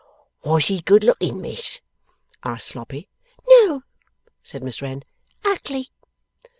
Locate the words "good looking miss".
0.81-1.79